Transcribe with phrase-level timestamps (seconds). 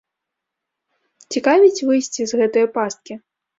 [1.35, 3.13] Цікавіць выйсце з гэтае пасткі?